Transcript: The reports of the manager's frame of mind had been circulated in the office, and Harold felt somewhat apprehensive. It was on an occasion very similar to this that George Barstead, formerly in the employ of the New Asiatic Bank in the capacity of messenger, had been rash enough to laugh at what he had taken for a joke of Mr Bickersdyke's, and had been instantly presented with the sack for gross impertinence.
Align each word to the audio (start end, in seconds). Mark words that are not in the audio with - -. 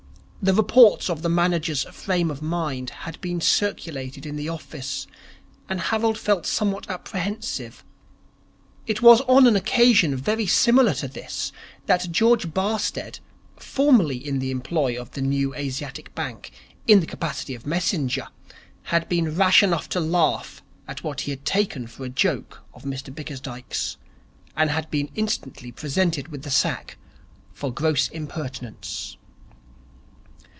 The 0.43 0.55
reports 0.55 1.07
of 1.07 1.21
the 1.21 1.29
manager's 1.29 1.83
frame 1.83 2.31
of 2.31 2.41
mind 2.41 2.89
had 3.05 3.21
been 3.21 3.41
circulated 3.41 4.25
in 4.25 4.37
the 4.37 4.49
office, 4.49 5.05
and 5.69 5.79
Harold 5.79 6.17
felt 6.17 6.47
somewhat 6.47 6.89
apprehensive. 6.89 7.83
It 8.87 9.03
was 9.03 9.21
on 9.27 9.45
an 9.45 9.55
occasion 9.55 10.15
very 10.15 10.47
similar 10.47 10.95
to 10.95 11.07
this 11.07 11.51
that 11.85 12.11
George 12.11 12.55
Barstead, 12.55 13.19
formerly 13.57 14.17
in 14.17 14.39
the 14.39 14.49
employ 14.49 14.99
of 14.99 15.11
the 15.11 15.21
New 15.21 15.53
Asiatic 15.53 16.15
Bank 16.15 16.49
in 16.87 17.01
the 17.01 17.05
capacity 17.05 17.53
of 17.53 17.67
messenger, 17.67 18.27
had 18.85 19.07
been 19.07 19.35
rash 19.35 19.61
enough 19.61 19.89
to 19.89 19.99
laugh 19.99 20.63
at 20.87 21.03
what 21.03 21.21
he 21.21 21.29
had 21.29 21.45
taken 21.45 21.85
for 21.85 22.03
a 22.03 22.09
joke 22.09 22.63
of 22.73 22.81
Mr 22.81 23.13
Bickersdyke's, 23.13 23.97
and 24.57 24.71
had 24.71 24.89
been 24.89 25.11
instantly 25.13 25.71
presented 25.71 26.29
with 26.29 26.41
the 26.41 26.49
sack 26.49 26.97
for 27.53 27.71
gross 27.71 28.07
impertinence. 28.09 29.17